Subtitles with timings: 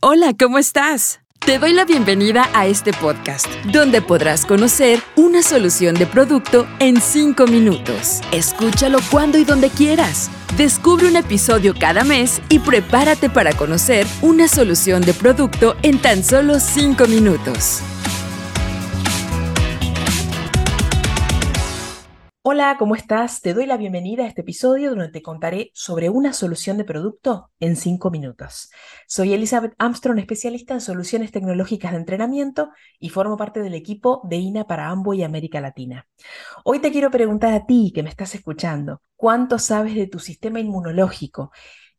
[0.00, 1.20] Hola, ¿cómo estás?
[1.44, 7.00] Te doy la bienvenida a este podcast, donde podrás conocer una solución de producto en
[7.00, 8.20] 5 minutos.
[8.30, 10.30] Escúchalo cuando y donde quieras.
[10.56, 16.22] Descubre un episodio cada mes y prepárate para conocer una solución de producto en tan
[16.22, 17.80] solo 5 minutos.
[22.44, 23.40] Hola, ¿cómo estás?
[23.40, 27.52] Te doy la bienvenida a este episodio donde te contaré sobre una solución de producto
[27.60, 28.68] en 5 minutos.
[29.06, 34.38] Soy Elizabeth Armstrong, especialista en soluciones tecnológicas de entrenamiento y formo parte del equipo de
[34.38, 36.08] INA para Ambo y América Latina.
[36.64, 40.58] Hoy te quiero preguntar a ti que me estás escuchando, ¿cuánto sabes de tu sistema
[40.58, 41.52] inmunológico?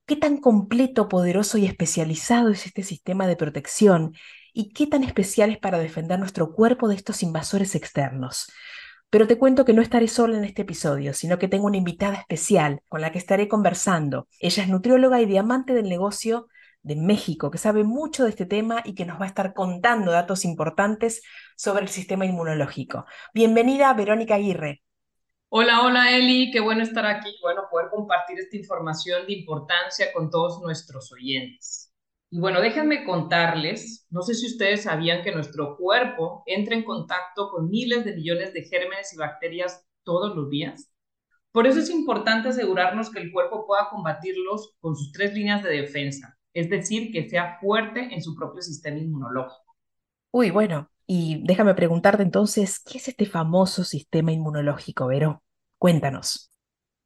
[0.06, 4.14] ¿Qué tan completo, poderoso y especializado es este sistema de protección?
[4.52, 8.50] ¿Y qué tan especial es para defender nuestro cuerpo de estos invasores externos?
[9.14, 12.16] Pero te cuento que no estaré sola en este episodio, sino que tengo una invitada
[12.16, 14.28] especial con la que estaré conversando.
[14.40, 16.48] Ella es nutrióloga y diamante del negocio
[16.82, 20.12] de México, que sabe mucho de este tema y que nos va a estar contando
[20.12, 21.22] datos importantes
[21.56, 23.06] sobre el sistema inmunológico.
[23.36, 24.82] Bienvenida, Verónica Aguirre.
[25.50, 30.32] Hola, hola Eli, qué bueno estar aquí, bueno, poder compartir esta información de importancia con
[30.32, 31.93] todos nuestros oyentes.
[32.34, 37.52] Y bueno, déjenme contarles, no sé si ustedes sabían que nuestro cuerpo entra en contacto
[37.52, 40.92] con miles de millones de gérmenes y bacterias todos los días.
[41.52, 45.80] Por eso es importante asegurarnos que el cuerpo pueda combatirlos con sus tres líneas de
[45.80, 49.78] defensa, es decir, que sea fuerte en su propio sistema inmunológico.
[50.32, 55.44] Uy, bueno, y déjame preguntarte entonces, ¿qué es este famoso sistema inmunológico, Vero?
[55.78, 56.52] Cuéntanos.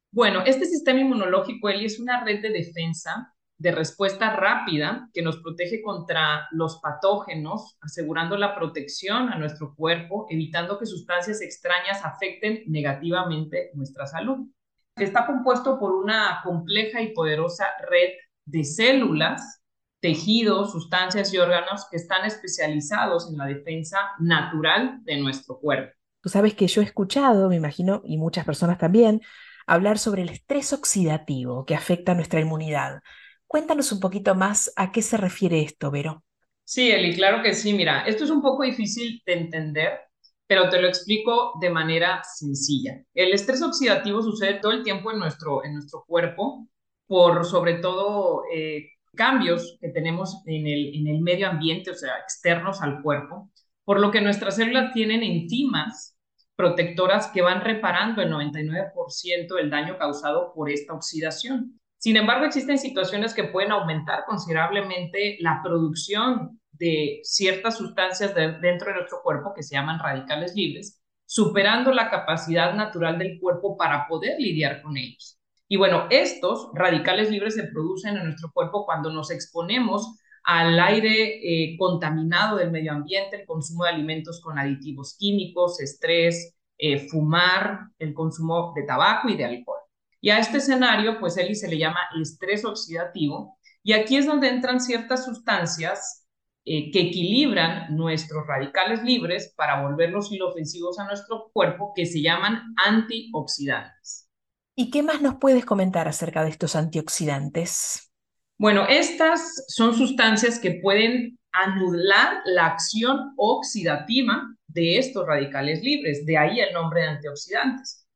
[0.10, 5.38] Bueno, este sistema inmunológico, Eli, es una red de defensa de respuesta rápida que nos
[5.38, 12.64] protege contra los patógenos, asegurando la protección a nuestro cuerpo, evitando que sustancias extrañas afecten
[12.68, 14.48] negativamente nuestra salud.
[14.96, 18.14] Está compuesto por una compleja y poderosa red
[18.46, 19.62] de células,
[20.00, 25.94] tejidos, sustancias y órganos que están especializados en la defensa natural de nuestro cuerpo.
[26.22, 29.22] Tú sabes que yo he escuchado, me imagino, y muchas personas también,
[29.66, 33.02] hablar sobre el estrés oxidativo que afecta a nuestra inmunidad.
[33.48, 36.24] Cuéntanos un poquito más a qué se refiere esto, Vero.
[36.64, 37.74] Sí, Eli, claro que sí.
[37.74, 40.00] Mira, esto es un poco difícil de entender,
[40.46, 43.02] pero te lo explico de manera sencilla.
[43.14, 46.68] El estrés oxidativo sucede todo el tiempo en nuestro, en nuestro cuerpo
[47.08, 52.18] por sobre todo eh, cambios que tenemos en el, en el medio ambiente, o sea,
[52.20, 53.50] externos al cuerpo,
[53.86, 56.18] por lo que nuestras células tienen enzimas
[56.56, 61.80] protectoras que van reparando el 99% del daño causado por esta oxidación.
[61.98, 68.96] Sin embargo, existen situaciones que pueden aumentar considerablemente la producción de ciertas sustancias dentro de
[68.96, 74.40] nuestro cuerpo que se llaman radicales libres, superando la capacidad natural del cuerpo para poder
[74.40, 75.40] lidiar con ellos.
[75.68, 81.42] Y bueno, estos radicales libres se producen en nuestro cuerpo cuando nos exponemos al aire
[81.44, 87.80] eh, contaminado del medio ambiente, el consumo de alimentos con aditivos químicos, estrés, eh, fumar,
[88.00, 89.77] el consumo de tabaco y de alcohol.
[90.22, 94.50] Y a este escenario, pues Eli se le llama estrés oxidativo, y aquí es donde
[94.50, 96.28] entran ciertas sustancias
[96.66, 102.76] eh, que equilibran nuestros radicales libres para volverlos inofensivos a nuestro cuerpo, que se llaman
[102.86, 104.30] antioxidantes.
[104.76, 108.12] ¿Y qué más nos puedes comentar acerca de estos antioxidantes?
[108.58, 116.38] Bueno, estas son sustancias que pueden anular la acción oxidativa de estos radicales libres, de
[116.38, 118.07] ahí el nombre de antioxidantes.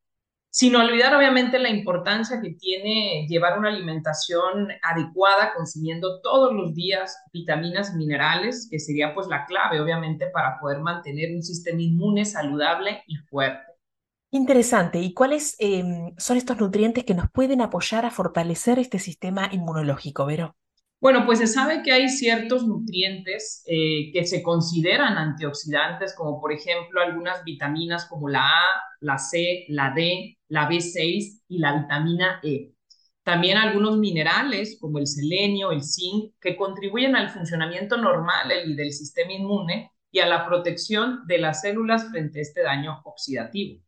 [0.54, 7.18] Sin olvidar, obviamente, la importancia que tiene llevar una alimentación adecuada, consumiendo todos los días
[7.32, 13.02] vitaminas, minerales, que sería pues la clave, obviamente, para poder mantener un sistema inmune saludable
[13.08, 13.64] y fuerte.
[14.32, 15.00] Interesante.
[15.00, 20.26] ¿Y cuáles em, son estos nutrientes que nos pueden apoyar a fortalecer este sistema inmunológico,
[20.26, 20.58] Vero?
[21.02, 26.54] Bueno, pues se sabe que hay ciertos nutrientes eh, que se consideran antioxidantes, como por
[26.54, 28.64] ejemplo algunas vitaminas como la A,
[29.00, 32.74] la C, la D, la B6 y la vitamina E.
[33.24, 39.34] También algunos minerales como el selenio, el zinc, que contribuyen al funcionamiento normal del sistema
[39.34, 43.82] inmune y a la protección de las células frente a este daño oxidativo.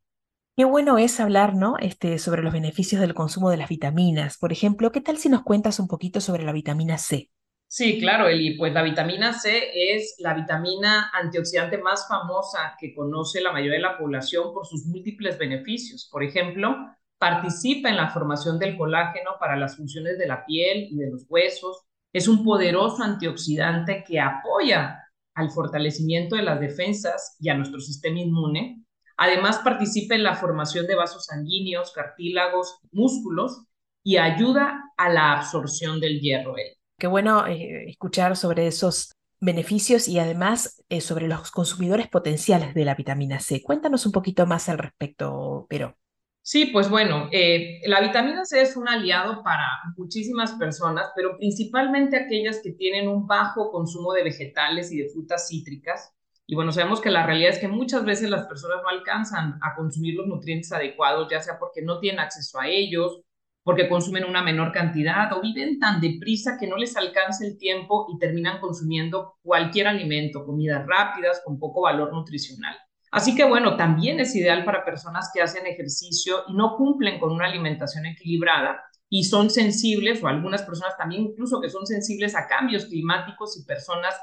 [0.55, 1.77] Qué bueno es hablar, ¿no?
[1.79, 4.37] Este, sobre los beneficios del consumo de las vitaminas.
[4.37, 7.31] Por ejemplo, ¿qué tal si nos cuentas un poquito sobre la vitamina C?
[7.67, 8.55] Sí, claro, Eli.
[8.55, 13.81] Pues la vitamina C es la vitamina antioxidante más famosa que conoce la mayoría de
[13.81, 16.07] la población por sus múltiples beneficios.
[16.11, 16.75] Por ejemplo,
[17.17, 21.25] participa en la formación del colágeno para las funciones de la piel y de los
[21.29, 21.81] huesos.
[22.13, 24.99] Es un poderoso antioxidante que apoya
[25.33, 28.83] al fortalecimiento de las defensas y a nuestro sistema inmune
[29.23, 33.63] Además, participa en la formación de vasos sanguíneos, cartílagos, músculos
[34.03, 36.55] y ayuda a la absorción del hierro.
[36.99, 42.83] qué bueno eh, escuchar sobre esos beneficios y además eh, sobre los consumidores potenciales de
[42.83, 43.63] la vitamina C.
[43.63, 45.95] Cuéntanos un poquito más al respecto, Pero.
[46.41, 49.65] Sí, pues bueno, eh, la vitamina C es un aliado para
[49.95, 55.47] muchísimas personas, pero principalmente aquellas que tienen un bajo consumo de vegetales y de frutas
[55.47, 56.11] cítricas.
[56.53, 59.73] Y bueno, sabemos que la realidad es que muchas veces las personas no alcanzan a
[59.75, 63.21] consumir los nutrientes adecuados, ya sea porque no tienen acceso a ellos,
[63.63, 68.05] porque consumen una menor cantidad o viven tan deprisa que no les alcanza el tiempo
[68.13, 72.77] y terminan consumiendo cualquier alimento, comidas rápidas con poco valor nutricional.
[73.09, 77.31] Así que bueno, también es ideal para personas que hacen ejercicio y no cumplen con
[77.31, 78.79] una alimentación equilibrada
[79.09, 83.65] y son sensibles, o algunas personas también incluso que son sensibles a cambios climáticos y
[83.65, 84.13] personas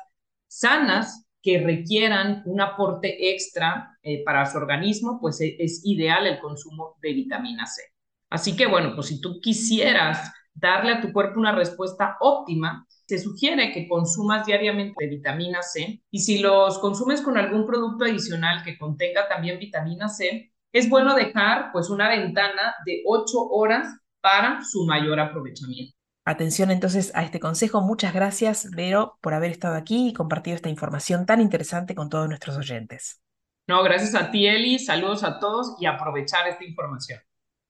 [0.46, 6.38] sanas que requieran un aporte extra eh, para su organismo, pues e, es ideal el
[6.38, 7.82] consumo de vitamina C.
[8.30, 13.18] Así que bueno, pues si tú quisieras darle a tu cuerpo una respuesta óptima, se
[13.18, 18.78] sugiere que consumas diariamente vitamina C y si los consumes con algún producto adicional que
[18.78, 23.88] contenga también vitamina C, es bueno dejar pues una ventana de 8 horas
[24.20, 25.99] para su mayor aprovechamiento.
[26.30, 27.80] Atención entonces a este consejo.
[27.80, 32.28] Muchas gracias, Vero, por haber estado aquí y compartido esta información tan interesante con todos
[32.28, 33.20] nuestros oyentes.
[33.66, 34.78] No, gracias a ti, Eli.
[34.78, 37.18] Saludos a todos y aprovechar esta información.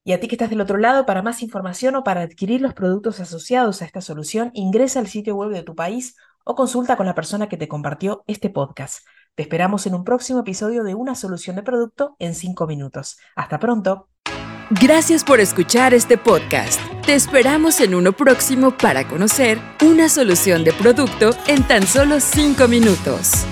[0.03, 2.75] Y a ti que estás del otro lado, para más información o para adquirir los
[2.75, 7.07] productos asociados a esta solución, ingresa al sitio web de tu país o consulta con
[7.07, 9.03] la persona que te compartió este podcast.
[9.33, 13.17] Te esperamos en un próximo episodio de Una solución de producto en 5 minutos.
[13.35, 14.10] Hasta pronto.
[14.79, 16.79] Gracias por escuchar este podcast.
[17.05, 22.69] Te esperamos en uno próximo para conocer una solución de producto en tan solo 5
[22.69, 23.45] minutos.